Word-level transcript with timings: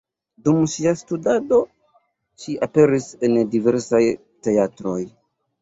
Dum 0.45 0.61
ŝia 0.75 0.93
studado 1.01 1.59
ŝi 2.45 2.57
aperis 2.69 3.07
en 3.29 3.39
diversaj 3.57 4.03
teatroj. 4.49 4.99